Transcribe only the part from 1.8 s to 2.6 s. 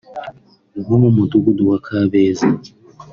Kabeza